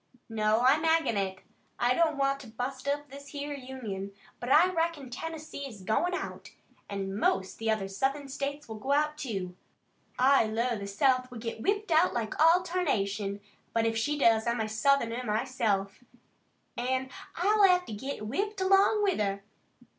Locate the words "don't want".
1.93-2.39